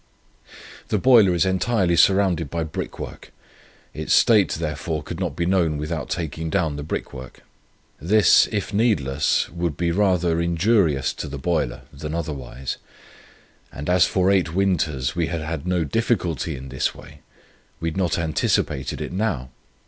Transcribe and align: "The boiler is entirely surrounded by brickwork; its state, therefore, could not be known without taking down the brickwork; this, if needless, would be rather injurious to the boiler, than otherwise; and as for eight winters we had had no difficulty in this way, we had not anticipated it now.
"The 0.87 0.97
boiler 0.97 1.35
is 1.35 1.45
entirely 1.45 1.95
surrounded 1.95 2.49
by 2.49 2.63
brickwork; 2.63 3.31
its 3.93 4.13
state, 4.15 4.53
therefore, 4.53 5.03
could 5.03 5.19
not 5.19 5.35
be 5.35 5.45
known 5.45 5.77
without 5.77 6.09
taking 6.09 6.49
down 6.49 6.75
the 6.75 6.81
brickwork; 6.81 7.41
this, 8.01 8.47
if 8.51 8.73
needless, 8.73 9.47
would 9.51 9.77
be 9.77 9.91
rather 9.91 10.41
injurious 10.41 11.13
to 11.13 11.27
the 11.27 11.37
boiler, 11.37 11.81
than 11.93 12.15
otherwise; 12.15 12.77
and 13.71 13.91
as 13.91 14.07
for 14.07 14.31
eight 14.31 14.55
winters 14.55 15.15
we 15.15 15.27
had 15.27 15.41
had 15.41 15.67
no 15.67 15.83
difficulty 15.83 16.55
in 16.55 16.69
this 16.69 16.95
way, 16.95 17.19
we 17.79 17.89
had 17.89 17.97
not 17.97 18.17
anticipated 18.17 19.01
it 19.01 19.11
now. 19.11 19.49